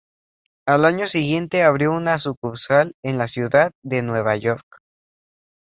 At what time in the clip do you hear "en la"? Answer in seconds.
3.03-3.27